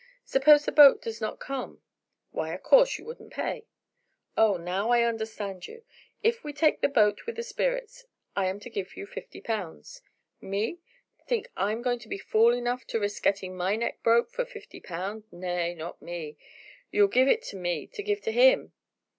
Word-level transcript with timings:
Suppose 0.25 0.65
the 0.65 0.71
boat 0.71 0.99
does 0.99 1.21
not 1.21 1.39
come?" 1.39 1.79
"Why, 2.31 2.55
o' 2.55 2.57
course, 2.57 2.97
you 2.97 3.05
wouldn't 3.05 3.33
pay." 3.33 3.67
"Oh, 4.35 4.57
now 4.57 4.89
I 4.89 5.03
understand 5.03 5.67
you. 5.67 5.83
If 6.23 6.43
we 6.43 6.53
take 6.53 6.81
the 6.81 6.87
boat 6.87 7.27
with 7.27 7.35
the 7.35 7.43
spirits 7.43 8.05
I 8.35 8.47
am 8.47 8.59
to 8.61 8.69
give 8.71 8.97
you 8.97 9.05
fifty 9.05 9.41
pounds?" 9.41 10.01
"Me? 10.41 10.79
Think 11.27 11.51
I'm 11.55 11.83
goin' 11.83 11.99
to 11.99 12.09
be 12.09 12.17
fool 12.17 12.51
enough 12.51 12.87
to 12.87 12.99
risk 12.99 13.21
gettin' 13.21 13.55
my 13.55 13.75
neck 13.75 14.01
broke 14.01 14.31
for 14.31 14.43
fifty 14.43 14.79
pound? 14.79 15.25
Nay, 15.31 15.75
not 15.75 16.01
me. 16.01 16.35
You'll 16.89 17.07
give 17.07 17.27
it 17.27 17.43
to 17.49 17.55
me 17.55 17.85
to 17.85 18.01
give 18.01 18.21
to 18.21 18.31
him." 18.31 18.73